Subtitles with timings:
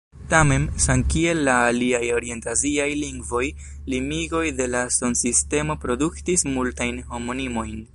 [0.29, 3.43] Tamen, samkiel la aliaj orient-aziaj lingvoj,
[3.95, 7.83] limigoj de la sonsistemo produktis multajn homonimojn.